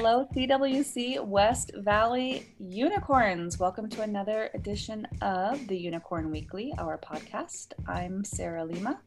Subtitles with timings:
[0.00, 3.58] Hello, CWC West Valley Unicorns.
[3.58, 7.72] Welcome to another edition of the Unicorn Weekly, our podcast.
[7.88, 9.00] I'm Sarah Lima.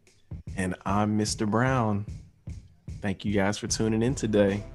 [0.58, 1.50] And I'm Mr.
[1.50, 2.06] Brown.
[3.00, 4.66] Thank you guys for tuning in today.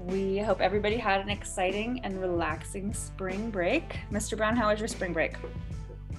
[0.00, 3.96] We hope everybody had an exciting and relaxing spring break.
[4.10, 4.36] Mr.
[4.36, 5.36] Brown, how was your spring break?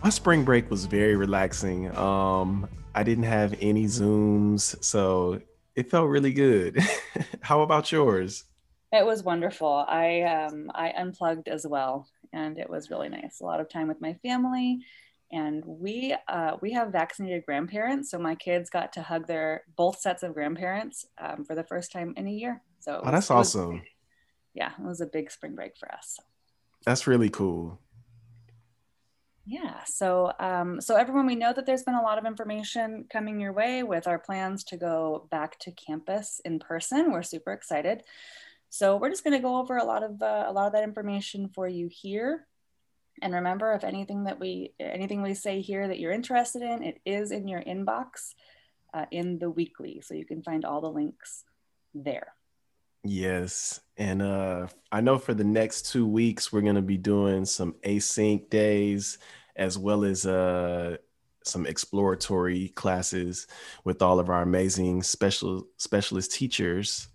[0.04, 1.96] My spring break was very relaxing.
[1.96, 5.42] Um, I didn't have any Zooms, so
[5.76, 6.80] it felt really good.
[7.42, 8.46] how about yours?
[8.94, 9.86] It was wonderful.
[9.88, 13.41] I um, I unplugged as well, and it was really nice.
[13.41, 14.86] A lot of time with my family,
[15.31, 20.00] and we uh, we have vaccinated grandparents, so my kids got to hug their both
[20.00, 22.62] sets of grandparents um, for the first time in a year.
[22.81, 23.81] So oh, that's was, awesome.
[24.53, 26.20] yeah, it was a big spring break for us.
[26.86, 27.80] That's really cool.
[29.45, 29.84] Yeah.
[29.86, 33.52] So, um, so everyone, we know that there's been a lot of information coming your
[33.52, 37.12] way with our plans to go back to campus in person.
[37.12, 38.03] We're super excited.
[38.73, 40.84] So we're just going to go over a lot of uh, a lot of that
[40.84, 42.48] information for you here.
[43.22, 47.00] And remember, if anything that we anything we say here that you're interested in, it
[47.06, 48.34] is in your inbox
[48.92, 51.44] uh, in the weekly, so you can find all the links
[51.94, 52.34] there.
[53.03, 57.45] Yes, and uh, I know for the next two weeks we're going to be doing
[57.45, 59.19] some async days
[59.56, 60.97] as well as uh,
[61.44, 63.45] some exploratory classes
[63.84, 67.08] with all of our amazing special specialist teachers.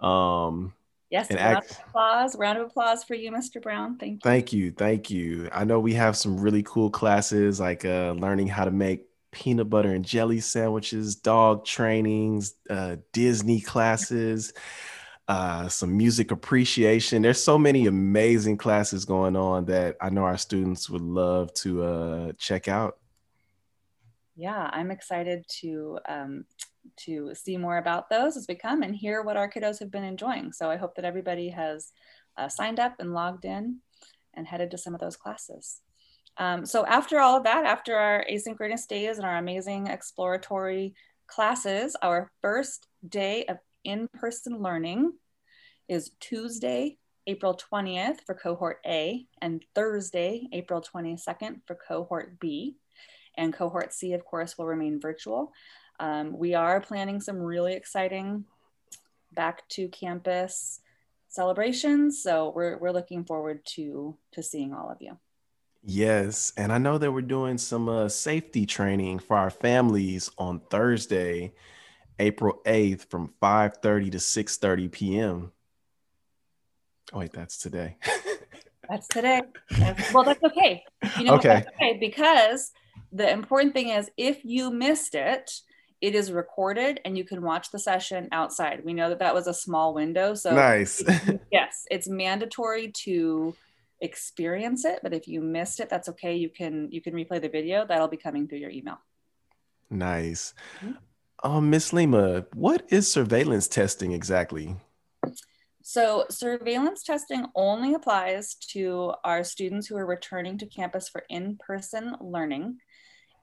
[0.00, 0.74] Um,
[1.10, 2.36] Yes, and round act- of applause.
[2.36, 3.62] Round of applause for you, Mr.
[3.62, 3.96] Brown.
[3.96, 4.20] Thank you.
[4.22, 4.72] Thank you.
[4.72, 5.48] Thank you.
[5.52, 9.70] I know we have some really cool classes like uh, learning how to make peanut
[9.70, 14.52] butter and jelly sandwiches, dog trainings, uh, Disney classes,
[15.28, 17.22] uh, some music appreciation.
[17.22, 21.84] There's so many amazing classes going on that I know our students would love to
[21.84, 22.98] uh, check out.
[24.38, 26.44] Yeah, I'm excited to um,
[27.06, 30.04] to see more about those as we come and hear what our kiddos have been
[30.04, 30.52] enjoying.
[30.52, 31.90] So I hope that everybody has
[32.36, 33.80] uh, signed up and logged in
[34.34, 35.80] and headed to some of those classes.
[36.36, 40.94] Um, so after all of that, after our asynchronous days and our amazing exploratory
[41.26, 45.14] classes, our first day of in-person learning
[45.88, 46.96] is Tuesday,
[47.26, 52.76] April 20th for cohort A and Thursday, April 22nd for cohort B.
[53.38, 55.52] And cohort C, of course, will remain virtual.
[55.98, 58.44] Um, we are planning some really exciting
[59.32, 60.80] back to campus
[61.28, 62.22] celebrations.
[62.22, 65.16] So we're, we're looking forward to, to seeing all of you.
[65.84, 66.52] Yes.
[66.56, 71.54] And I know that we're doing some uh, safety training for our families on Thursday,
[72.18, 75.52] April 8th from 5.30 to 6.30 p.m.
[77.12, 77.96] Oh, wait, that's today.
[78.88, 79.42] that's today.
[80.12, 80.82] well, that's okay.
[81.16, 81.64] You know, okay.
[81.74, 81.96] okay.
[81.98, 82.72] Because
[83.12, 85.50] the important thing is if you missed it,
[86.00, 88.84] it is recorded and you can watch the session outside.
[88.84, 90.34] We know that that was a small window.
[90.34, 91.02] So, nice.
[91.52, 93.54] yes, it's mandatory to
[94.00, 96.36] experience it, but if you missed it, that's okay.
[96.36, 97.84] You can you can replay the video.
[97.86, 98.98] That'll be coming through your email.
[99.90, 100.54] Nice.
[100.76, 100.92] Mm-hmm.
[101.50, 104.76] Um, Miss Lima, what is surveillance testing exactly?
[105.82, 111.56] So, surveillance testing only applies to our students who are returning to campus for in
[111.56, 112.78] person learning.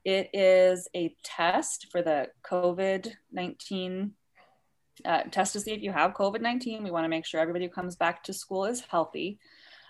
[0.06, 4.12] It is a test for the COVID 19
[5.04, 6.84] uh, test to see if you have COVID 19.
[6.84, 9.40] We want to make sure everybody who comes back to school is healthy.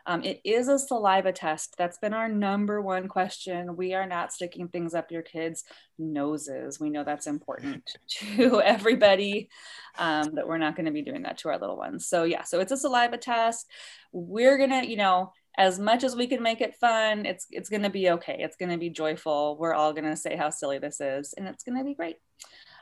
[0.07, 1.75] Um, it is a saliva test.
[1.77, 3.75] That's been our number one question.
[3.75, 5.63] We are not sticking things up your kids'
[5.97, 6.79] noses.
[6.79, 9.49] We know that's important to everybody,
[9.97, 12.07] um, that we're not going to be doing that to our little ones.
[12.07, 13.67] So, yeah, so it's a saliva test.
[14.11, 17.69] We're going to, you know, as much as we can make it fun, it's it's
[17.69, 18.37] going to be okay.
[18.39, 19.57] It's going to be joyful.
[19.59, 22.17] We're all going to say how silly this is, and it's going to be great.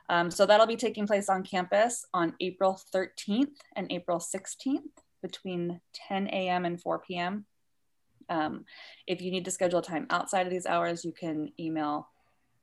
[0.09, 4.79] Um, so that'll be taking place on campus on April 13th and April 16th
[5.21, 5.79] between
[6.09, 6.65] 10 a.m.
[6.65, 7.45] and 4 p.m.
[8.29, 8.65] Um,
[9.07, 12.09] if you need to schedule time outside of these hours, you can email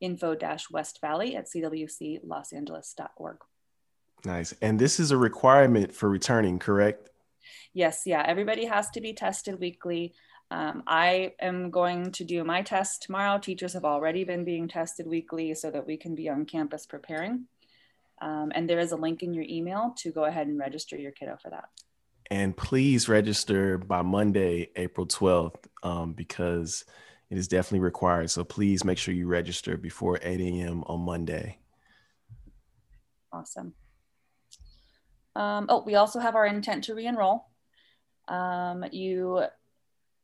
[0.00, 3.37] info-westvalley at cwclosangeles.org.
[4.25, 4.54] Nice.
[4.60, 7.09] And this is a requirement for returning, correct?
[7.75, 10.14] Yes, yeah, everybody has to be tested weekly.
[10.50, 13.38] Um, I am going to do my test tomorrow.
[13.38, 17.47] Teachers have already been being tested weekly so that we can be on campus preparing.
[18.20, 21.12] Um, and there is a link in your email to go ahead and register your
[21.12, 21.69] kiddo for that.
[22.31, 26.85] And please register by Monday, April 12th, um, because
[27.31, 28.31] it is definitely required.
[28.31, 30.85] So please make sure you register before 8 a.m.
[30.87, 31.58] on Monday.
[33.32, 33.75] Awesome.
[35.37, 37.47] Um, oh, we also have our intent to re-enroll.
[38.29, 39.44] Um, you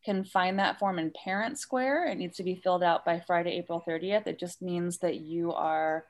[0.04, 2.06] can find that form in Parent Square.
[2.08, 4.26] It needs to be filled out by Friday, April 30th.
[4.26, 6.04] It just means that you are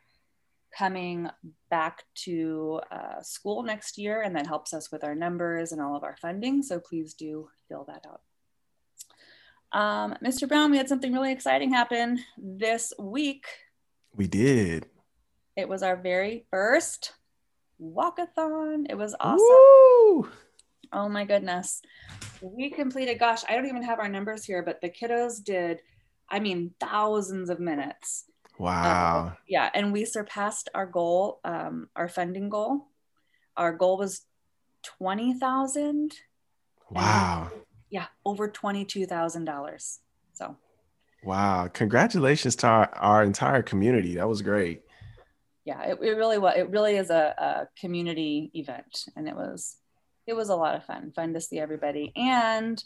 [0.77, 1.31] coming
[1.71, 5.97] back to uh, school next year, and that helps us with our numbers and all
[5.97, 6.63] of our funding.
[6.63, 8.21] So please do fill that out.
[9.73, 10.47] Um, Mr.
[10.47, 13.47] Brown, we had something really exciting happen this week.
[14.15, 14.87] We did.
[15.57, 17.13] It was our very first
[17.81, 18.87] walkathon.
[18.89, 19.39] It was awesome.
[19.39, 20.29] Woo!
[20.93, 21.83] Oh my goodness.
[22.41, 25.81] We completed, gosh, I don't even have our numbers here, but the kiddos did,
[26.29, 28.25] I mean, thousands of minutes.
[28.59, 29.29] Wow.
[29.29, 29.71] Uh, yeah.
[29.75, 32.89] And we surpassed our goal, um, our funding goal.
[33.57, 34.23] Our goal was
[34.99, 36.15] 20,000.
[36.91, 37.51] Wow.
[37.91, 39.99] yeah, over $22,000.
[40.35, 40.57] So,
[41.25, 41.69] wow.
[41.73, 44.15] Congratulations to our, our entire community.
[44.17, 44.83] That was great.
[45.67, 46.55] Yeah, it, it really was.
[46.57, 49.07] It really is a, a community event.
[49.17, 49.77] And it was,
[50.25, 52.13] it was a lot of fun, fun to see everybody.
[52.15, 52.83] And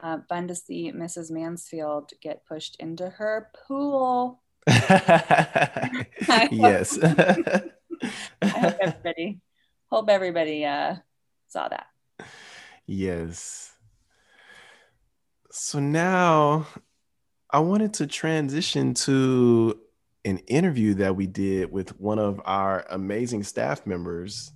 [0.00, 1.30] uh, fun to see Mrs.
[1.30, 4.42] Mansfield get pushed into her pool.
[4.66, 6.98] yes.
[7.02, 7.62] I
[8.42, 9.40] hope everybody,
[9.90, 10.96] hope everybody uh,
[11.48, 11.86] saw that.
[12.86, 13.72] Yes.
[15.50, 16.66] So now
[17.50, 19.80] I wanted to transition to
[20.24, 24.52] an interview that we did with one of our amazing staff members.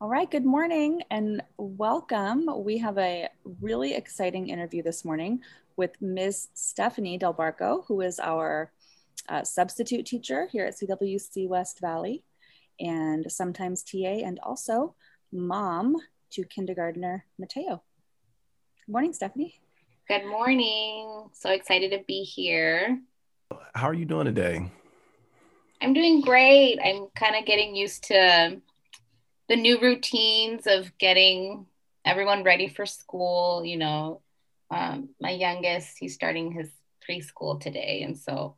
[0.00, 2.48] All right, good morning and welcome.
[2.64, 3.28] We have a
[3.60, 5.40] really exciting interview this morning
[5.76, 6.48] with Ms.
[6.54, 8.72] Stephanie Del Barco, who is our
[9.28, 12.24] uh, substitute teacher here at CWC West Valley
[12.80, 14.96] and sometimes TA and also
[15.32, 15.96] mom
[16.32, 17.82] to kindergartner Mateo.
[18.86, 19.60] Good morning, Stephanie.
[20.08, 21.28] Good morning.
[21.32, 23.00] So excited to be here.
[23.74, 24.70] How are you doing today?
[25.80, 26.78] I'm doing great.
[26.82, 28.60] I'm kind of getting used to
[29.48, 31.66] the new routines of getting
[32.04, 34.20] everyone ready for school, you know,
[34.70, 36.70] um, my youngest, he's starting his
[37.08, 38.02] preschool today.
[38.02, 38.56] And so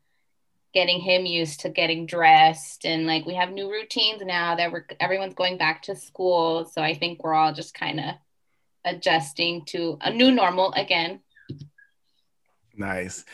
[0.73, 4.85] getting him used to getting dressed and like we have new routines now that we're
[4.99, 6.65] everyone's going back to school.
[6.65, 8.15] So I think we're all just kind of
[8.85, 11.21] adjusting to a new normal again.
[12.77, 13.25] Nice.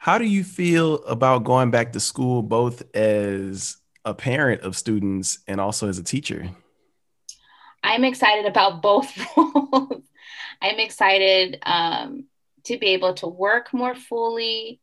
[0.00, 5.40] How do you feel about going back to school both as a parent of students
[5.46, 6.48] and also as a teacher?
[7.84, 10.02] I'm excited about both roles.
[10.62, 12.24] I'm excited um,
[12.64, 14.80] to be able to work more fully,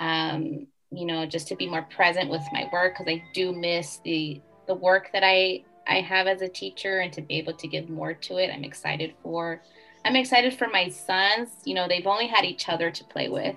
[0.00, 4.00] um, you know, just to be more present with my work because I do miss
[4.04, 7.68] the the work that I I have as a teacher and to be able to
[7.68, 8.50] give more to it.
[8.52, 9.62] I'm excited for.
[10.04, 11.50] I'm excited for my sons.
[11.64, 13.54] You know, they've only had each other to play with.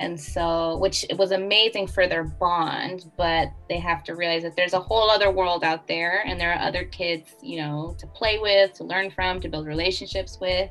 [0.00, 4.72] And so, which was amazing for their bond, but they have to realize that there's
[4.72, 8.38] a whole other world out there and there are other kids, you know, to play
[8.38, 10.68] with, to learn from, to build relationships with.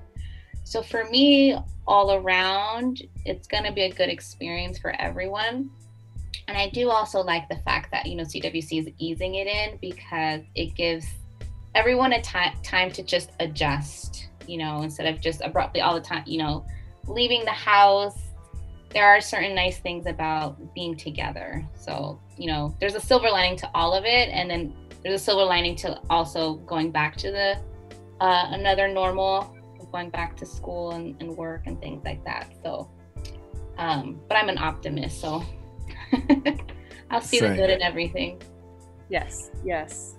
[0.65, 5.69] So for me, all around, it's going to be a good experience for everyone.
[6.47, 9.77] And I do also like the fact that, you know, CWC is easing it in
[9.81, 11.05] because it gives
[11.75, 16.01] everyone a time time to just adjust, you know, instead of just abruptly all the
[16.01, 16.65] time, you know,
[17.07, 18.17] leaving the house.
[18.93, 21.67] There are certain nice things about being together.
[21.75, 24.29] So, you know, there's a silver lining to all of it.
[24.29, 27.57] And then there's a silver lining to also going back to the
[28.21, 29.55] uh, another normal
[29.93, 32.51] going back to school and, and work and things like that.
[32.63, 32.89] So,
[33.77, 35.43] um, but I'm an optimist, so
[37.11, 37.51] I'll see Same.
[37.51, 38.41] the good in everything.
[39.09, 40.15] Yes, yes.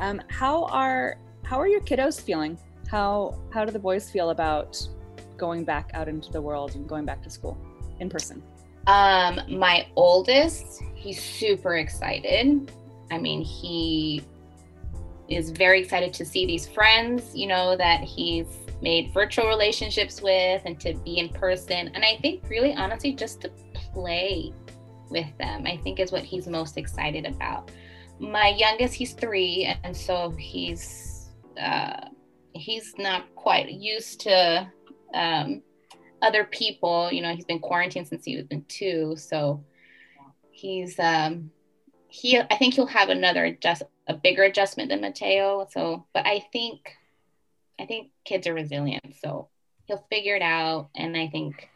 [0.00, 2.58] Um, how are how are your kiddos feeling?
[2.88, 4.80] How how do the boys feel about
[5.36, 7.58] going back out into the world and going back to school
[8.00, 8.42] in person?
[8.86, 12.72] Um, my oldest, he's super excited.
[13.10, 14.22] I mean, he
[15.28, 18.46] is very excited to see these friends, you know, that he's
[18.82, 21.90] made virtual relationships with and to be in person.
[21.94, 24.52] And I think, really honestly, just to play
[25.08, 27.70] with them, I think is what he's most excited about.
[28.18, 31.30] My youngest, he's three, and so he's
[31.60, 32.08] uh,
[32.52, 34.70] he's not quite used to
[35.14, 35.62] um,
[36.22, 37.10] other people.
[37.12, 39.64] You know, he's been quarantined since he was in two, so
[40.50, 41.50] he's um,
[42.08, 42.38] he.
[42.38, 45.66] I think he'll have another adjust a bigger adjustment than Mateo.
[45.70, 46.96] So, but I think
[47.80, 49.48] I think kids are resilient, so
[49.84, 51.68] he'll figure it out, and I think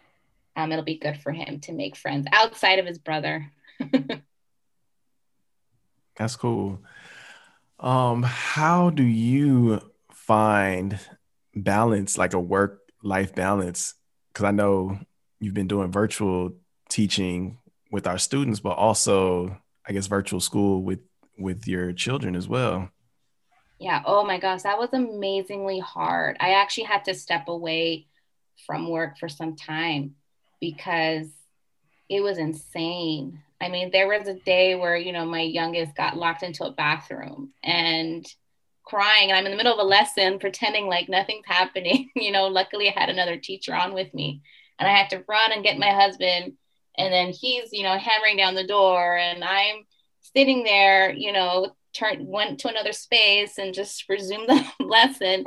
[0.57, 3.51] um, it'll be good for him to make friends outside of his brother.
[6.17, 6.81] That's cool.
[7.81, 9.81] Um, how do you
[10.13, 10.99] find
[11.55, 13.95] balance, like a work life balance?
[14.35, 14.99] Because I know
[15.41, 16.57] you've been doing virtual
[16.91, 17.59] teaching
[17.91, 20.99] with our students, but also, I guess, virtual school with
[21.39, 22.91] with your children as well.
[23.79, 24.03] Yeah.
[24.07, 26.37] Oh my gosh, that was amazingly hard.
[26.41, 28.07] I actually had to step away
[28.67, 30.15] from work for some time
[30.61, 31.29] because
[32.09, 33.41] it was insane.
[33.61, 36.73] I mean, there was a day where, you know, my youngest got locked into a
[36.73, 38.27] bathroom and
[38.85, 42.11] crying and I'm in the middle of a lesson pretending like nothing's happening.
[42.17, 44.43] you know, luckily I had another teacher on with me
[44.79, 46.55] and I had to run and get my husband
[46.97, 49.85] and then he's, you know, hammering down the door and I'm
[50.21, 55.45] sitting there, you know, turned went to another space and just resumed the lesson.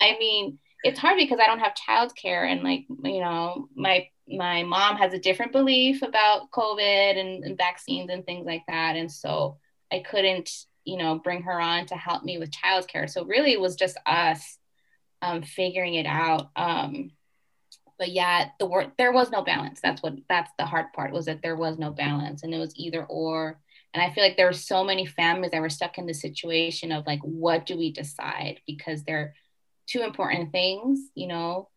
[0.00, 4.62] I mean, it's hard because I don't have childcare and like, you know, my my
[4.62, 8.96] mom has a different belief about COVID and, and vaccines and things like that.
[8.96, 9.58] And so
[9.92, 10.50] I couldn't,
[10.84, 13.08] you know, bring her on to help me with childcare.
[13.08, 14.58] So really it was just us
[15.22, 16.50] um, figuring it out.
[16.56, 17.10] Um,
[17.98, 19.80] but yeah, the word there was no balance.
[19.80, 22.74] That's what that's the hard part was that there was no balance and it was
[22.76, 23.60] either or.
[23.92, 26.90] And I feel like there were so many families that were stuck in the situation
[26.90, 28.60] of like, what do we decide?
[28.66, 29.34] Because they're
[29.86, 31.68] two important things, you know,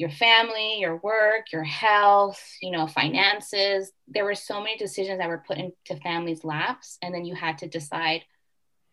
[0.00, 3.92] your family, your work, your health, you know, finances.
[4.08, 7.58] There were so many decisions that were put into families' laps, and then you had
[7.58, 8.22] to decide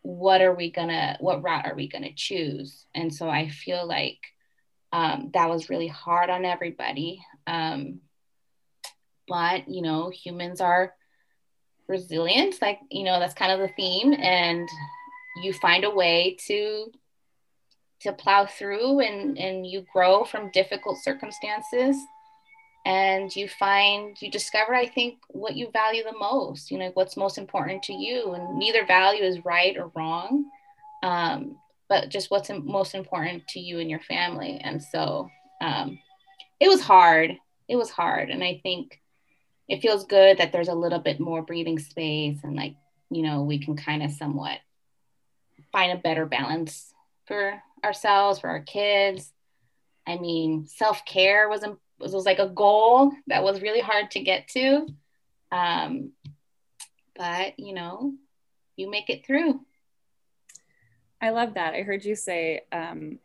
[0.01, 2.85] what are we gonna, what route are we gonna choose?
[2.93, 4.19] And so I feel like
[4.91, 7.23] um, that was really hard on everybody.
[7.47, 8.01] Um,
[9.29, 10.93] but you know, humans are
[11.87, 12.61] resilient.
[12.61, 14.67] Like you know, that's kind of the theme, and
[15.41, 16.91] you find a way to
[18.01, 21.97] to plow through and, and you grow from difficult circumstances
[22.85, 27.17] and you find you discover i think what you value the most you know what's
[27.17, 28.33] most important to you.
[28.33, 30.45] And neither value is right or wrong
[31.03, 31.57] um,
[31.89, 34.59] but just what's most important to you and your family.
[34.61, 35.29] And so
[35.61, 35.99] um,
[36.59, 37.31] it was hard.
[37.69, 38.29] It was hard.
[38.29, 38.99] And i think
[39.67, 42.75] it feels good that there's a little bit more breathing space and like
[43.09, 44.59] you know we can kind of somewhat
[45.71, 46.93] find a better balance
[47.27, 49.34] for ourselves, for our kids.
[50.07, 51.65] I mean, self care was,
[52.00, 54.88] was was like a goal that was really hard to get to.
[55.51, 56.12] Um,
[57.15, 58.13] but you know,
[58.75, 59.62] you make it through.
[61.22, 61.74] I love that.
[61.74, 63.19] I heard you say um,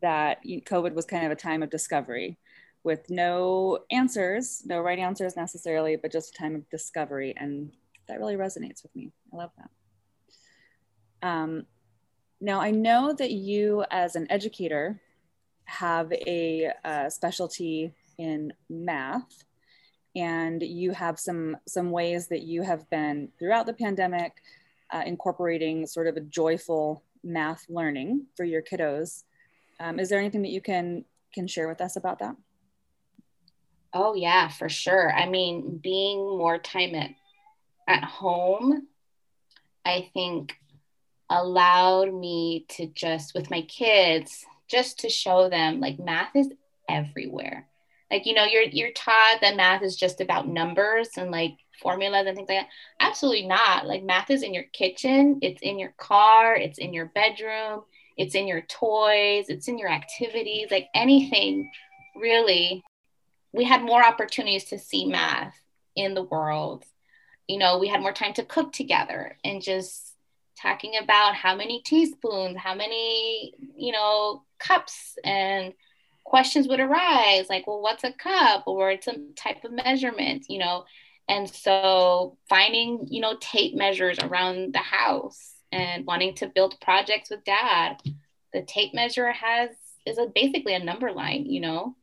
[0.00, 2.38] that COVID was kind of a time of discovery
[2.84, 7.34] with no answers, no right answers necessarily, but just a time of discovery.
[7.36, 7.72] And
[8.08, 9.12] that really resonates with me.
[9.32, 11.28] I love that.
[11.28, 11.66] Um,
[12.40, 15.00] now, I know that you, as an educator,
[15.64, 19.44] have a, a specialty in math,
[20.14, 24.42] and you have some some ways that you have been throughout the pandemic
[24.92, 29.24] uh, incorporating sort of a joyful math learning for your kiddos.
[29.80, 31.04] Um, is there anything that you can
[31.34, 32.36] can share with us about that?
[33.92, 35.12] Oh yeah, for sure.
[35.12, 37.10] I mean, being more time at
[37.86, 38.86] at home,
[39.84, 40.54] I think
[41.30, 46.48] allowed me to just with my kids just to show them like math is
[46.88, 47.66] everywhere.
[48.10, 52.26] Like you know you're you're taught that math is just about numbers and like formulas
[52.26, 52.68] and things like that.
[53.00, 53.86] Absolutely not.
[53.86, 57.82] Like math is in your kitchen it's in your car it's in your bedroom
[58.16, 61.70] it's in your toys it's in your activities like anything
[62.16, 62.82] really.
[63.52, 65.54] We had more opportunities to see math
[65.96, 66.84] in the world.
[67.46, 70.14] You know we had more time to cook together and just
[70.60, 75.72] talking about how many teaspoons, how many, you know, cups and
[76.24, 80.84] questions would arise like, well, what's a cup or a type of measurement, you know?
[81.28, 87.30] And so finding, you know, tape measures around the house and wanting to build projects
[87.30, 88.02] with dad.
[88.52, 89.70] The tape measure has
[90.06, 91.96] is a, basically a number line, you know?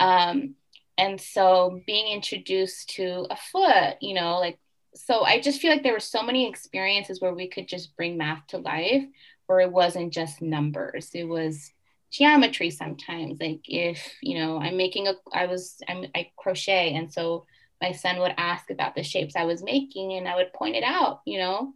[0.00, 0.56] Um,
[0.98, 4.58] and so being introduced to a foot, you know, like
[4.94, 8.16] so I just feel like there were so many experiences where we could just bring
[8.16, 9.04] math to life,
[9.46, 11.10] where it wasn't just numbers.
[11.14, 11.72] It was
[12.10, 13.40] geometry sometimes.
[13.40, 17.46] Like if you know, I'm making a, I was, I'm, I crochet, and so
[17.82, 20.84] my son would ask about the shapes I was making, and I would point it
[20.84, 21.20] out.
[21.26, 21.74] You know,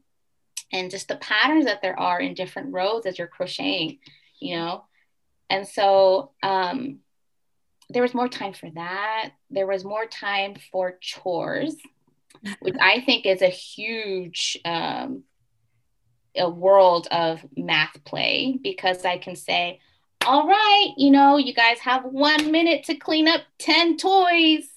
[0.72, 3.98] and just the patterns that there are in different rows as you're crocheting.
[4.38, 4.84] You know,
[5.50, 7.00] and so um,
[7.90, 9.32] there was more time for that.
[9.50, 11.74] There was more time for chores
[12.60, 15.24] which I think is a huge um,
[16.36, 19.80] a world of math play because I can say,
[20.24, 24.68] all right, you know, you guys have one minute to clean up 10 toys.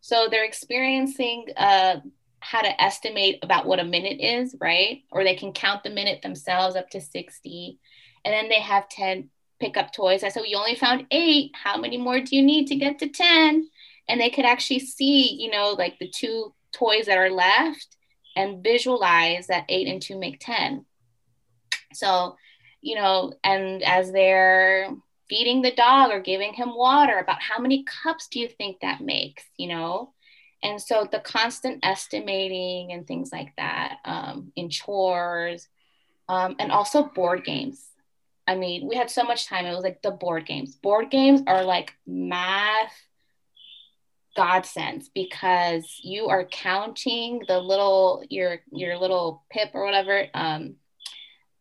[0.00, 2.00] So they're experiencing uh,
[2.40, 5.02] how to estimate about what a minute is, right?
[5.10, 7.78] Or they can count the minute themselves up to 60.
[8.24, 10.24] And then they have 10 pickup toys.
[10.24, 11.52] I said, you only found eight.
[11.54, 13.68] How many more do you need to get to 10?
[14.08, 17.96] And they could actually see, you know, like the two toys that are left
[18.36, 20.84] and visualize that eight and two make 10.
[21.92, 22.36] So,
[22.80, 24.90] you know, and as they're
[25.28, 29.00] feeding the dog or giving him water, about how many cups do you think that
[29.00, 30.12] makes, you know?
[30.62, 35.68] And so the constant estimating and things like that um, in chores,
[36.28, 37.86] um, and also board games.
[38.46, 39.64] I mean, we had so much time.
[39.66, 40.76] It was like the board games.
[40.76, 42.92] Board games are like math
[44.40, 50.76] godsends because you are counting the little your your little pip or whatever um,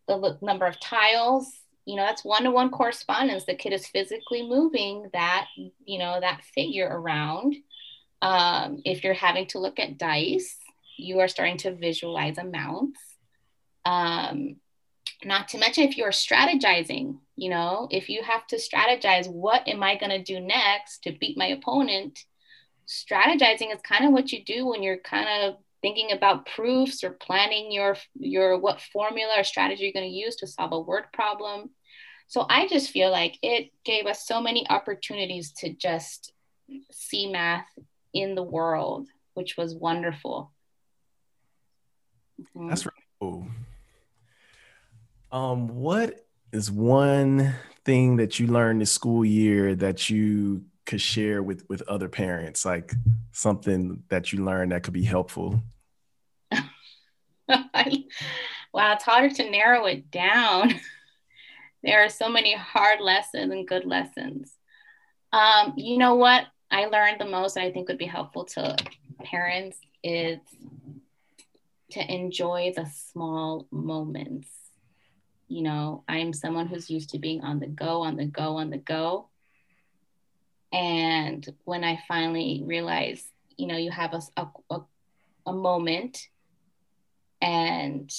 [0.08, 1.52] the number of tiles.
[1.86, 3.44] You know that's one-to-one correspondence.
[3.44, 5.48] The kid is physically moving that
[5.84, 7.56] you know that figure around.
[8.22, 10.58] Um, if you're having to look at dice
[10.98, 13.00] you are starting to visualize amounts.
[13.86, 14.58] Um,
[15.24, 19.84] not to mention if you're strategizing you know if you have to strategize what am
[19.84, 22.24] i going to do next to beat my opponent
[22.90, 27.12] strategizing is kind of what you do when you're kind of thinking about proofs or
[27.12, 31.06] planning your your what formula or strategy you're going to use to solve a word
[31.14, 31.70] problem.
[32.28, 36.34] So i just feel like it gave us so many opportunities to just
[36.92, 37.68] see math
[38.14, 40.52] in the world which was wonderful.
[42.42, 42.70] Mm-hmm.
[42.70, 43.48] that's really cool.
[45.32, 47.56] Um what is one
[47.86, 52.66] thing that you learned this school year that you could share with with other parents
[52.66, 52.92] like
[53.32, 55.62] something that you learned that could be helpful?
[58.72, 60.74] Wow it's harder to narrow it down.
[61.82, 64.52] There are so many hard lessons and good lessons.
[65.32, 68.76] Um, you know what i learned the most i think would be helpful to
[69.24, 70.40] parents is
[71.92, 74.50] to enjoy the small moments.
[75.48, 78.72] You know i'm someone who's used to being on the go on the go on
[78.72, 79.29] the go
[80.72, 83.26] and when I finally realized,
[83.58, 84.82] you know, you have a, a,
[85.48, 86.28] a moment
[87.42, 88.12] and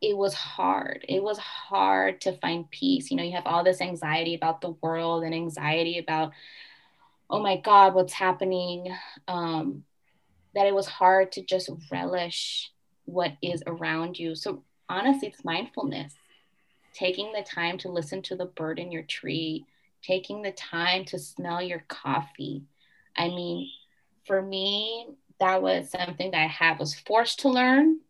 [0.00, 1.04] it was hard.
[1.08, 3.10] It was hard to find peace.
[3.10, 6.32] You know, you have all this anxiety about the world and anxiety about,
[7.30, 8.92] oh my God, what's happening?
[9.28, 9.84] Um,
[10.54, 12.72] that it was hard to just relish
[13.04, 14.34] what is around you.
[14.34, 16.14] So honestly, it's mindfulness,
[16.92, 19.64] taking the time to listen to the bird in your tree,
[20.02, 22.64] taking the time to smell your coffee.
[23.16, 23.70] I mean,
[24.26, 25.08] for me,
[25.40, 28.00] that was something that I had was forced to learn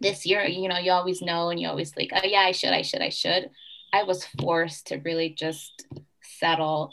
[0.00, 0.44] this year.
[0.44, 3.02] You know, you always know and you always like, oh yeah, I should, I should,
[3.02, 3.50] I should.
[3.92, 5.86] I was forced to really just
[6.22, 6.92] settle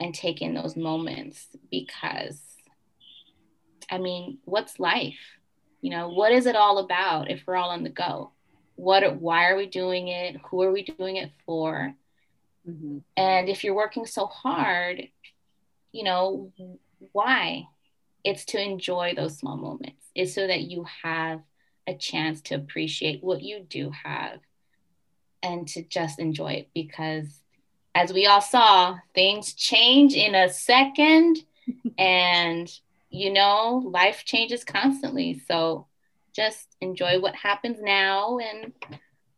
[0.00, 2.40] and take in those moments because
[3.90, 5.18] I mean, what's life?
[5.80, 8.32] You know, what is it all about if we're all on the go?
[8.76, 10.36] What why are we doing it?
[10.50, 11.94] Who are we doing it for?
[12.68, 12.98] Mm-hmm.
[13.16, 15.08] And if you're working so hard,
[15.92, 16.52] you know,
[17.12, 17.66] why?
[18.24, 20.06] It's to enjoy those small moments.
[20.14, 21.42] It's so that you have
[21.86, 24.40] a chance to appreciate what you do have
[25.42, 27.42] and to just enjoy it because
[27.94, 31.44] as we all saw, things change in a second
[31.98, 32.72] and
[33.10, 35.38] you know, life changes constantly.
[35.46, 35.86] So
[36.34, 38.72] just enjoy what happens now and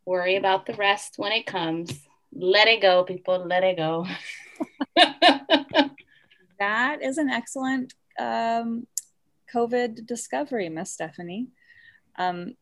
[0.03, 2.06] worry about the rest when it comes
[2.37, 3.45] let it go, people.
[3.45, 4.05] Let it go.
[6.59, 8.85] that is an excellent um,
[9.53, 11.47] COVID discovery, Miss Stephanie.
[12.17, 12.55] Um,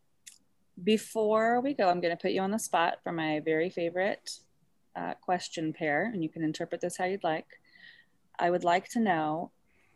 [0.83, 4.29] before we go, I'm going to put you on the spot for my very favorite
[4.95, 7.47] uh, question pair, and you can interpret this how you'd like.
[8.39, 9.51] I would like to know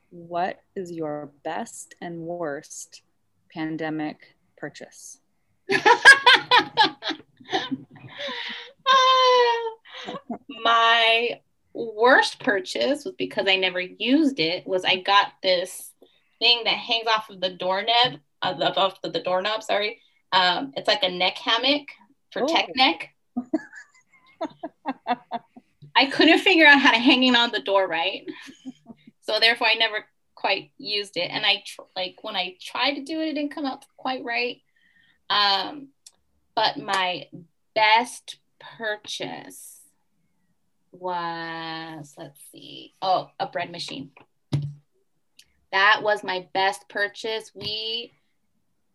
[0.09, 3.03] what is your best and worst
[3.53, 5.19] pandemic purchase?
[10.63, 11.39] my
[11.73, 14.67] worst purchase was because I never used it.
[14.67, 15.91] Was I got this
[16.39, 19.63] thing that hangs off of the doorknob, uh, off of the doorknob.
[19.63, 19.99] Sorry,
[20.31, 21.87] um, it's like a neck hammock
[22.31, 22.47] for oh.
[22.47, 23.09] tech neck.
[25.95, 28.25] I couldn't figure out how to hang it on the door right,
[29.21, 31.29] so therefore I never quite used it.
[31.29, 34.23] And I tr- like when I tried to do it, it didn't come out quite
[34.23, 34.61] right.
[35.29, 35.89] Um,
[36.55, 37.27] but my
[37.75, 38.38] best
[38.77, 39.81] purchase
[40.91, 44.11] was, let's see, oh, a bread machine.
[45.71, 47.51] That was my best purchase.
[47.53, 48.11] We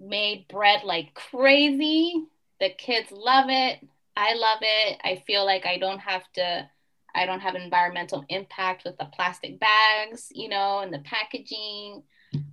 [0.01, 2.25] made bread like crazy.
[2.61, 3.79] The kids love it.
[4.17, 4.99] I love it.
[5.05, 6.69] I feel like I don't have to,
[7.15, 12.03] I don't have environmental impact with the plastic bags, you know, and the packaging.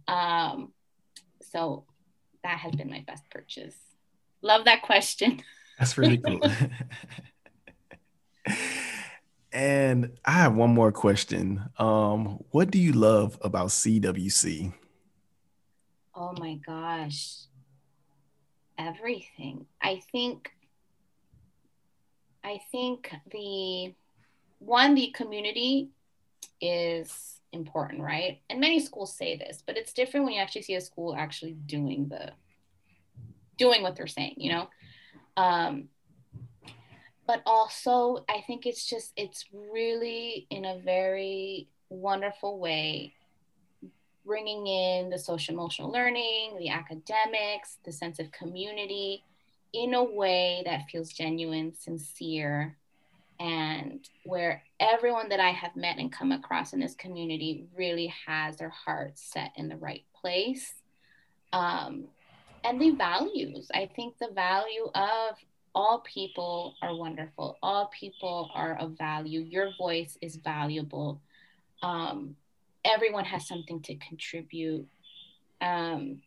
[0.08, 0.71] Um,
[1.41, 1.86] so
[2.43, 3.76] that has been my best purchase.
[4.41, 5.41] Love that question.
[5.79, 6.41] That's really cool.
[9.51, 11.63] and I have one more question.
[11.77, 14.73] Um, what do you love about CWC?
[16.15, 17.38] Oh my gosh.
[18.77, 19.65] Everything.
[19.81, 20.51] I think
[22.43, 23.93] I think the
[24.60, 25.89] one the community
[26.60, 28.41] is important, right?
[28.49, 31.53] And many schools say this, but it's different when you actually see a school actually
[31.53, 32.31] doing the
[33.57, 34.67] doing what they're saying, you know.
[35.41, 35.89] Um,
[37.25, 43.13] but also, I think it's just it's really in a very wonderful way
[44.23, 49.23] bringing in the social emotional learning, the academics, the sense of community
[49.73, 52.77] in a way that feels genuine, sincere,
[53.39, 58.58] and where everyone that I have met and come across in this community really has
[58.58, 60.75] their heart set in the right place.
[61.51, 62.10] Um,
[62.63, 65.36] and the values, I think the value of
[65.74, 71.21] all people are wonderful, all people are of value, your voice is valuable.
[71.82, 72.36] Um,
[72.84, 74.88] everyone has something to contribute.
[75.62, 76.21] Um,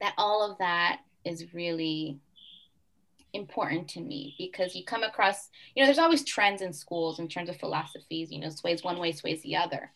[0.00, 2.18] that all of that is really
[3.32, 7.28] important to me because you come across, you know, there's always trends in schools in
[7.28, 9.90] terms of philosophies, you know, sways one way, sways the other.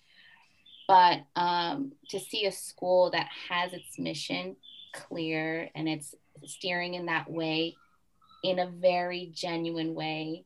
[0.89, 4.57] But um, to see a school that has its mission
[4.93, 7.75] clear and it's steering in that way
[8.43, 10.45] in a very genuine way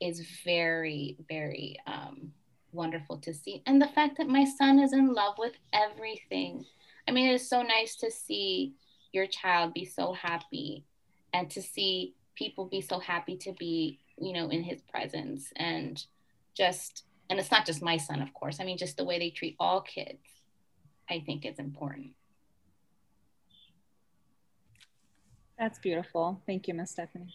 [0.00, 2.32] is very, very um,
[2.72, 3.62] wonderful to see.
[3.66, 6.64] And the fact that my son is in love with everything.
[7.06, 8.74] I mean, it is so nice to see
[9.12, 10.84] your child be so happy
[11.32, 16.04] and to see people be so happy to be, you know, in his presence and
[16.54, 18.58] just, and it's not just my son, of course.
[18.60, 20.22] I mean, just the way they treat all kids,
[21.10, 22.12] I think is important.
[25.62, 26.42] That's beautiful.
[26.44, 27.32] Thank you, Miss Stephanie.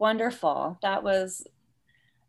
[0.00, 0.76] Wonderful.
[0.82, 1.46] That was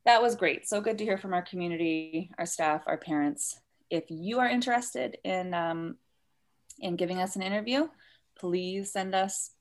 [0.06, 0.68] that was great.
[0.68, 3.60] So good to hear from our community, our staff, our parents.
[3.90, 5.96] If you are interested in um,
[6.78, 7.88] in giving us an interview,
[8.38, 9.54] please send us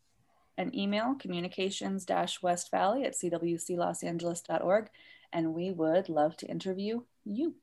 [0.58, 4.90] an email, communications-westvalley at cwclosangeles.org,
[5.32, 7.54] and we would love to interview you.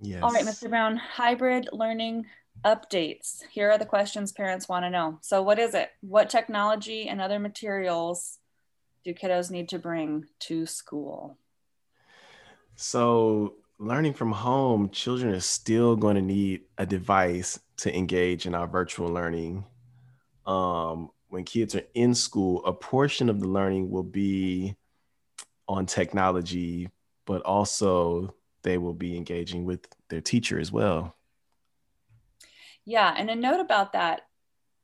[0.00, 0.24] Yes.
[0.24, 0.68] All right, Mr.
[0.68, 2.26] Brown, hybrid learning
[2.64, 3.42] updates.
[3.50, 5.18] Here are the questions parents want to know.
[5.22, 5.90] So what is it?
[6.00, 8.38] What technology and other materials
[9.04, 11.38] do kiddos need to bring to school?
[12.76, 18.54] So, learning from home, children are still going to need a device to engage in
[18.54, 19.64] our virtual learning.
[20.46, 24.76] Um, when kids are in school, a portion of the learning will be
[25.68, 26.88] on technology,
[27.26, 31.16] but also they will be engaging with their teacher as well.
[32.90, 34.22] Yeah, and a note about that,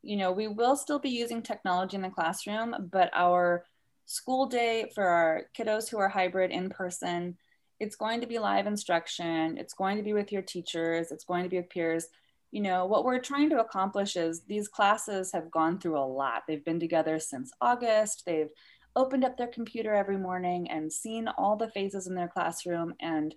[0.01, 3.65] you know, we will still be using technology in the classroom, but our
[4.05, 7.37] school day for our kiddos who are hybrid in person,
[7.81, 11.43] it's going to be live instruction, it's going to be with your teachers, it's going
[11.43, 12.07] to be with peers.
[12.53, 16.45] You know, what we're trying to accomplish is these classes have gone through a lot.
[16.47, 18.23] They've been together since August.
[18.25, 18.51] They've
[18.95, 22.95] opened up their computer every morning and seen all the faces in their classroom.
[23.01, 23.35] And,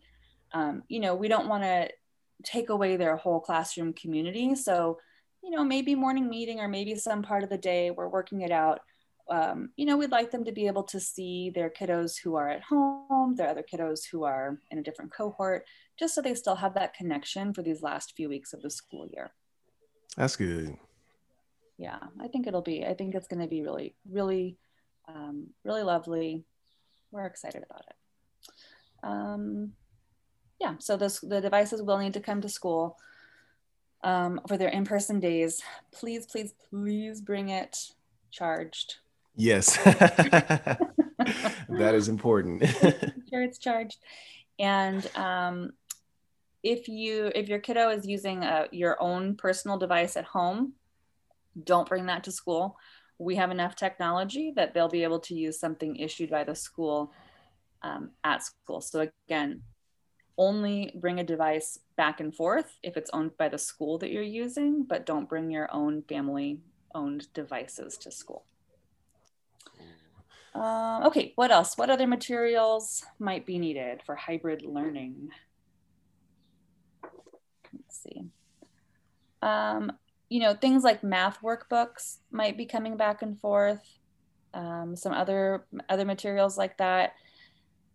[0.53, 1.89] um, you know, we don't want to
[2.43, 4.55] take away their whole classroom community.
[4.55, 4.99] So,
[5.43, 8.51] you know, maybe morning meeting or maybe some part of the day, we're working it
[8.51, 8.81] out
[9.29, 12.49] um, you know, we'd like them to be able to see their kiddos who are
[12.49, 15.65] at home, their other kiddos who are in a different cohort,
[15.97, 19.07] just so they still have that connection for these last few weeks of the school
[19.13, 19.31] year.
[20.17, 20.75] That's good.
[21.77, 24.57] Yeah, I think it'll be, I think it's going to be really, really,
[25.07, 26.43] um, really lovely.
[27.11, 27.95] We're excited about it.
[29.03, 29.73] Um,
[30.59, 32.97] yeah, so this, the devices will need to come to school
[34.03, 35.61] um, for their in-person days.
[35.91, 37.77] Please, please, please bring it
[38.31, 38.97] charged
[39.39, 40.79] Yes, that
[41.93, 42.65] is important.
[43.29, 43.97] sure, it's charged.
[44.59, 45.71] And um,
[46.61, 50.73] if you if your kiddo is using a, uh, your own personal device at home,
[51.63, 52.75] don't bring that to school.
[53.17, 57.13] We have enough technology that they'll be able to use something issued by the school
[57.81, 58.81] um, at school.
[58.81, 59.61] So again,
[60.39, 64.23] only bring a device back and forth if it's owned by the school that you're
[64.23, 66.61] using, but don't bring your own family
[66.95, 68.45] owned devices to school.
[70.55, 71.77] Uh, okay, what else?
[71.77, 75.29] What other materials might be needed for hybrid learning?
[77.73, 78.25] Let's see.
[79.41, 79.91] Um,
[80.29, 83.81] you know, things like math workbooks might be coming back and forth.
[84.53, 87.13] Um, some other other materials like that.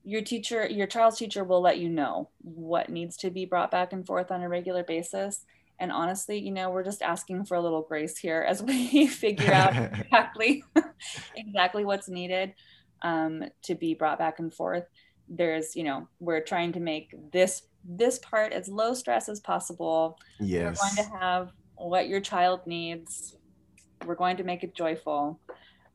[0.04, 3.92] Your teacher, your child's teacher will let you know what needs to be brought back
[3.92, 5.44] and forth on a regular basis.
[5.80, 9.52] And honestly, you know, we're just asking for a little grace here as we figure
[9.52, 10.64] out exactly
[11.36, 12.54] exactly what's needed
[13.02, 14.84] um, to be brought back and forth.
[15.28, 20.18] There's, you know, we're trying to make this this part as low stress as possible.
[20.40, 20.78] Yes.
[20.80, 23.36] We're going to have what your child needs.
[24.06, 25.40] We're going to make it joyful.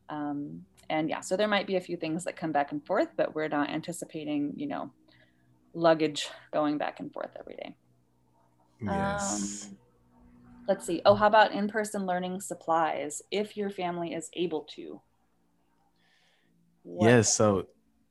[0.08, 3.10] Um, and yeah, so there might be a few things that come back and forth,
[3.16, 4.90] but we're not anticipating, you know,
[5.72, 7.76] luggage going back and forth every day.
[8.82, 9.68] Yes.
[9.68, 9.78] Um,
[10.66, 11.00] let's see.
[11.06, 15.00] Oh, how about in person learning supplies if your family is able to?
[16.82, 17.06] What?
[17.06, 17.32] Yes.
[17.32, 17.68] So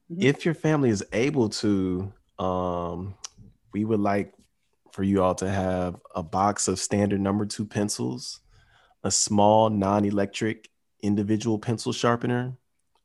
[0.10, 0.22] mm-hmm.
[0.22, 3.14] if your family is able to, um,
[3.74, 4.34] we would like
[4.94, 8.40] for you all to have a box of standard number two pencils,
[9.04, 10.70] a small non electric
[11.02, 12.54] individual pencil sharpener,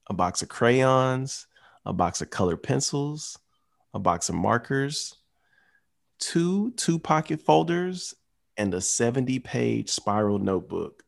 [0.09, 1.47] a box of crayons,
[1.87, 3.39] a box of colored pencils,
[3.93, 5.17] a box of markers,
[6.19, 8.15] two two pocket folders,
[8.57, 11.03] and a 70 page spiral notebook.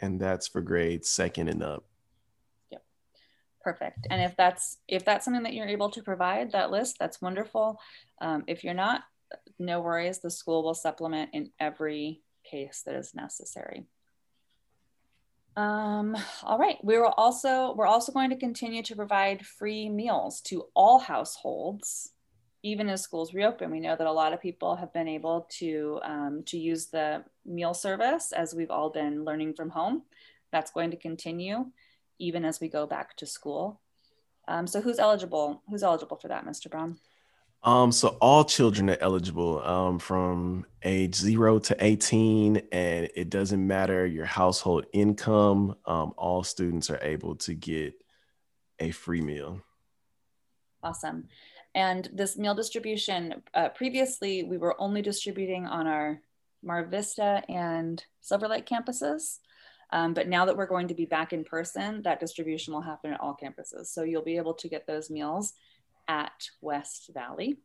[0.00, 1.84] And that's for grades second and up.
[2.70, 2.82] Yep.
[3.62, 4.06] Perfect.
[4.10, 7.80] And if that's if that's something that you're able to provide, that list, that's wonderful.
[8.20, 9.02] Um, if you're not,
[9.58, 10.20] no worries.
[10.20, 13.86] The school will supplement in every case that is necessary.
[15.58, 20.40] Um, all right, we will also we're also going to continue to provide free meals
[20.42, 22.12] to all households,
[22.62, 23.72] even as schools reopen.
[23.72, 27.24] We know that a lot of people have been able to um, to use the
[27.44, 30.02] meal service as we've all been learning from home.
[30.52, 31.66] That's going to continue
[32.20, 33.80] even as we go back to school.
[34.46, 35.62] Um, so who's eligible?
[35.68, 36.70] Who's eligible for that, Mr.
[36.70, 36.98] Brown?
[37.64, 43.66] Um, so all children are eligible um, from age zero to 18, and it doesn't
[43.66, 45.74] matter your household income.
[45.84, 47.94] Um, all students are able to get
[48.78, 49.60] a free meal.
[50.82, 51.28] Awesome.
[51.74, 56.20] And this meal distribution, uh, previously we were only distributing on our
[56.62, 59.38] Mar Vista and Silver Lake campuses.
[59.90, 63.12] Um, but now that we're going to be back in person, that distribution will happen
[63.12, 63.86] at all campuses.
[63.86, 65.54] So you'll be able to get those meals
[66.08, 67.58] at West Valley.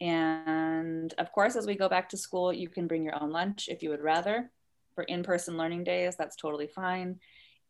[0.00, 3.68] And of course, as we go back to school, you can bring your own lunch
[3.68, 4.50] if you would rather.
[4.94, 7.18] For in person learning days, that's totally fine.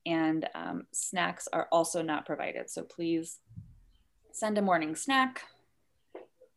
[0.04, 2.70] And um, snacks are also not provided.
[2.70, 3.38] So please
[4.32, 5.42] send a morning snack.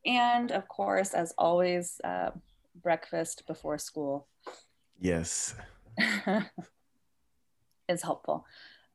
[0.06, 2.32] And of course, as always, uh,
[2.82, 4.28] breakfast before school.
[5.00, 5.56] Yes.
[7.89, 8.46] is helpful,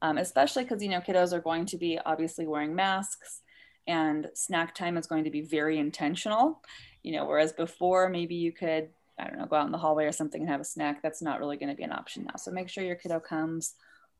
[0.02, 3.42] um, especially because, you know, kiddos are going to be obviously wearing masks
[3.86, 6.62] and snack time is going to be very intentional.
[7.02, 10.06] You know whereas before maybe you could i don't know go out in the hallway
[10.06, 12.36] or something and have a snack that's not really going to be an option now.
[12.36, 13.74] So make sure your kiddo comes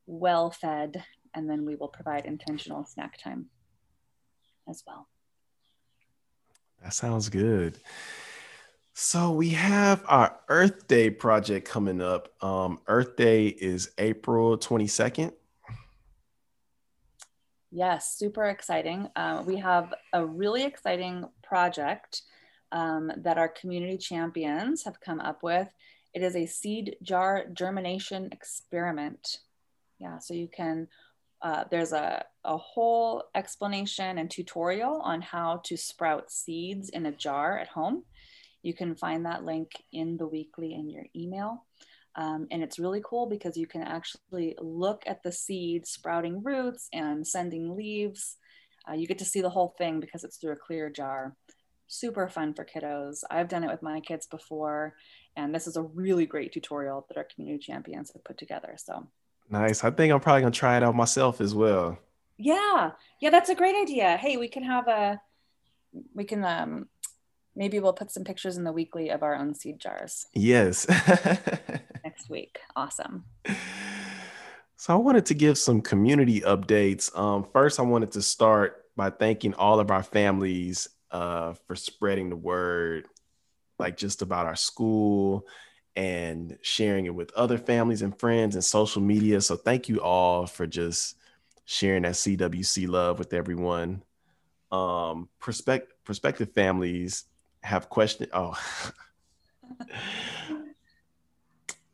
[0.07, 1.03] well fed
[1.35, 3.47] and then we will provide intentional snack time
[4.69, 5.09] as well.
[6.83, 7.79] That sounds good.
[8.93, 12.33] So we have our earth day project coming up.
[12.45, 15.33] Um, earth day is april 22nd
[17.77, 19.09] Yes, super exciting.
[19.17, 22.23] Uh, we have a really exciting project
[22.71, 25.67] um, that our community champions have come up with.
[26.15, 29.39] It is a seed jar germination experiment.
[29.99, 30.87] Yeah, so you can,
[31.43, 37.13] uh, there's a, a whole explanation and tutorial on how to sprout seeds in a
[37.13, 38.05] jar at home.
[38.63, 41.65] You can find that link in the weekly in your email.
[42.17, 46.89] Um, and it's really cool because you can actually look at the seed sprouting roots
[46.93, 48.37] and sending leaves.
[48.89, 51.37] Uh, you get to see the whole thing because it's through a clear jar.
[51.87, 53.25] Super fun for kiddos.
[53.31, 54.95] I've done it with my kids before,
[55.37, 58.75] and this is a really great tutorial that our community champions have put together.
[58.77, 59.09] So
[59.51, 59.85] nice.
[59.85, 61.99] I think I'm probably gonna try it out myself as well.
[62.37, 64.17] Yeah, yeah, that's a great idea.
[64.17, 65.21] Hey, we can have a,
[66.15, 66.89] we can um,
[67.55, 70.27] maybe we'll put some pictures in the weekly of our own seed jars.
[70.33, 70.87] Yes.
[72.15, 72.61] next week.
[72.77, 73.25] Awesome.
[74.77, 77.17] So I wanted to give some community updates.
[77.19, 82.31] Um, first, I wanted to start by thanking all of our families uh, for spreading
[82.31, 83.09] the word,
[83.81, 85.47] like just about our school
[85.97, 89.41] and sharing it with other families and friends and social media.
[89.41, 91.17] So thank you all for just
[91.65, 94.05] sharing that CWC love with everyone.
[94.71, 97.25] Um, prospect, prospective families
[97.63, 98.31] have questions.
[98.33, 98.57] Oh,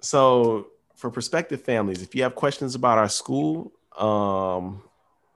[0.00, 4.82] so for prospective families, if you have questions about our school, um,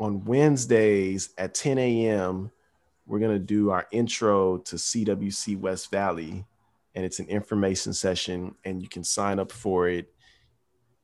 [0.01, 2.51] on Wednesdays at 10 a.m.,
[3.07, 6.45] we're going to do our intro to CWC West Valley.
[6.95, 10.13] And it's an information session, and you can sign up for it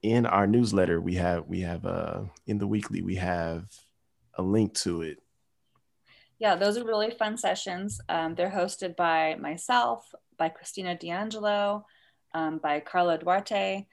[0.02, 1.00] in our newsletter.
[1.00, 3.64] We have, we have, uh, in the weekly, we have
[4.34, 5.18] a link to it.
[6.38, 8.00] Yeah, those are really fun sessions.
[8.08, 10.06] Um, they're hosted by myself,
[10.38, 11.84] by Christina D'Angelo,
[12.34, 13.86] um, by Carla Duarte,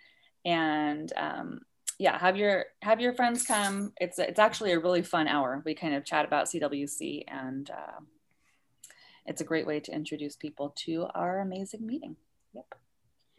[0.46, 1.62] and um,
[2.00, 3.94] yeah, have your have your friends come.
[4.00, 5.62] It's it's actually a really fun hour.
[5.66, 8.00] We kind of chat about CWC, and uh,
[9.26, 12.16] it's a great way to introduce people to our amazing meeting.
[12.54, 12.76] Yep.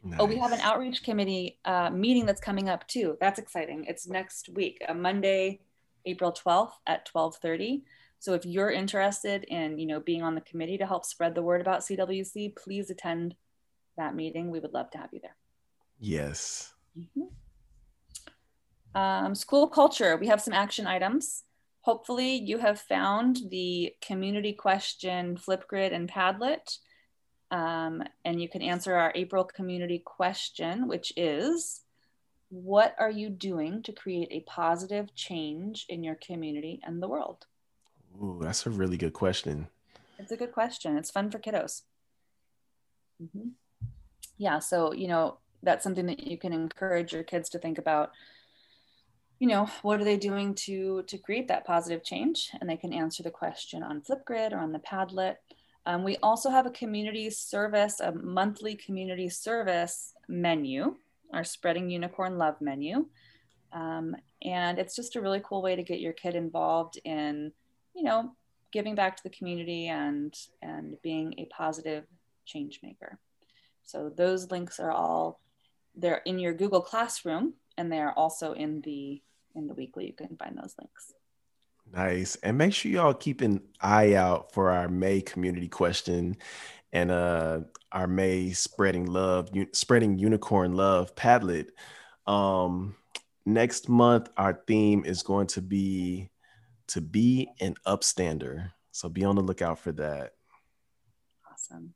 [0.04, 0.20] Nice.
[0.20, 3.16] Oh, we have an outreach committee uh, meeting that's coming up too.
[3.20, 3.84] That's exciting.
[3.88, 5.60] It's next week, a Monday,
[6.04, 7.82] April 12th at 12:30.
[8.20, 11.42] So if you're interested in, you know, being on the committee to help spread the
[11.42, 13.36] word about CWC, please attend
[13.98, 14.50] that meeting.
[14.50, 15.36] We would love to have you there.
[16.00, 16.72] Yes.
[16.98, 18.98] Mm-hmm.
[18.98, 21.44] Um, school culture, we have some action items.
[21.82, 26.78] Hopefully you have found the community question Flipgrid and Padlet.
[27.50, 31.82] Um, and you can answer our April community question, which is,
[32.50, 37.46] what are you doing to create a positive change in your community and the world?
[38.22, 39.68] Ooh, that's a really good question.
[40.18, 40.98] It's a good question.
[40.98, 41.82] It's fun for kiddos.
[43.22, 43.48] Mm-hmm.
[44.38, 48.12] Yeah, so you know that's something that you can encourage your kids to think about.
[49.38, 52.50] You know, what are they doing to to create that positive change?
[52.60, 55.36] And they can answer the question on Flipgrid or on the Padlet.
[55.86, 60.96] Um, we also have a community service, a monthly community service menu,
[61.32, 63.06] our Spreading Unicorn Love menu.
[63.72, 67.52] Um, and it's just a really cool way to get your kid involved in
[67.98, 68.32] you know,
[68.72, 72.04] giving back to the community and and being a positive
[72.46, 73.18] change maker.
[73.88, 75.40] So those links are all
[75.94, 79.22] they're in your Google Classroom and they are also in the
[79.54, 80.06] in the weekly.
[80.06, 81.14] You can find those links.
[81.90, 82.36] Nice.
[82.36, 86.36] And make sure y'all keep an eye out for our May community question
[86.92, 91.70] and uh our May spreading love, spreading unicorn love Padlet.
[92.26, 92.94] Um
[93.46, 96.28] next month our theme is going to be
[96.88, 98.70] to be an upstander.
[98.92, 100.32] So be on the lookout for that.
[101.50, 101.94] Awesome.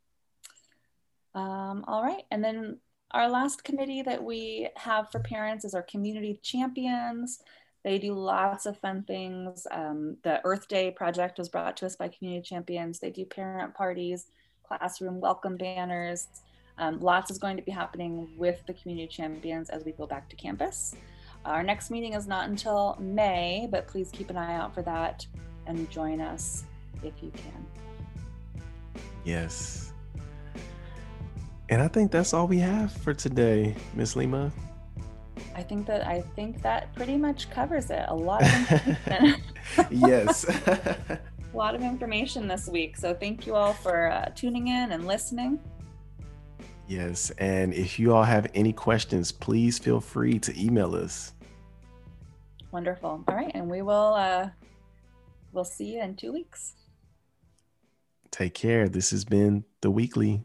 [1.35, 2.25] Um, all right.
[2.31, 2.79] And then
[3.13, 7.41] our last committee that we have for parents is our community champions.
[7.85, 9.67] They do lots of fun things.
[9.71, 13.01] Um, the Earth Day project was brought to us by community champions.
[13.01, 14.27] They do parent parties,
[14.67, 16.29] classroom welcome banners.
[16.79, 20.29] Um, lots is going to be happening with the community champions as we go back
[20.31, 20.95] to campus.
[21.45, 25.27] Our next meeting is not until May, but please keep an eye out for that
[25.67, 26.65] and join us
[27.03, 27.67] if you can.
[29.25, 29.92] Yes.
[31.73, 34.53] And I think that's all we have for today, Miss Lima.
[35.57, 38.05] I think that I think that pretty much covers it.
[38.09, 39.43] A lot of information.
[39.91, 40.45] yes.
[40.67, 41.19] a
[41.55, 42.99] lot of information this week.
[42.99, 45.59] So thank you all for uh, tuning in and listening.
[46.89, 47.31] Yes.
[47.39, 51.33] And if you all have any questions, please feel free to email us.
[52.71, 53.25] Wonderful.
[53.27, 53.51] All right.
[53.55, 54.51] And we will, uh,
[55.53, 56.75] we'll see you in two weeks.
[58.31, 58.91] Take care.
[58.91, 60.45] This has been the weekly.